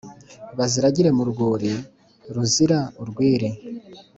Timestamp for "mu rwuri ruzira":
1.17-2.79